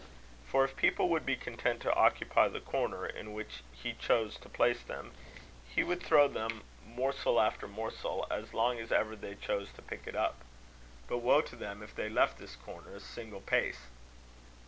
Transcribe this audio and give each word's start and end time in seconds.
For 0.47 0.65
if 0.65 0.75
people 0.75 1.09
would 1.09 1.27
be 1.27 1.35
content 1.35 1.79
to 1.81 1.93
occupy 1.93 2.47
the 2.47 2.59
corner 2.59 3.05
in 3.05 3.33
which 3.33 3.61
he 3.71 3.93
chose 3.93 4.35
to 4.39 4.49
place 4.49 4.81
them, 4.81 5.11
he 5.69 5.83
would 5.83 6.01
throw 6.01 6.27
them 6.27 6.63
morsel 6.83 7.39
after 7.39 7.67
morsel, 7.67 8.25
as 8.31 8.51
long 8.51 8.79
as 8.79 8.91
ever 8.91 9.15
they 9.15 9.35
chose 9.35 9.71
to 9.73 9.83
pick 9.83 10.07
it 10.07 10.15
up. 10.15 10.37
But 11.07 11.19
woe 11.19 11.41
to 11.41 11.55
them 11.55 11.83
if 11.83 11.93
they 11.93 12.09
left 12.09 12.39
this 12.39 12.55
corner 12.55 12.95
a 12.95 12.99
single 12.99 13.41
pace! 13.41 13.89